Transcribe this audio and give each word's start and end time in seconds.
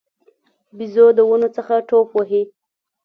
بیزو 0.77 1.05
د 1.17 1.19
ونو 1.29 1.49
څخه 1.55 1.73
ټوپ 1.87 2.07
وهي. 2.13 2.43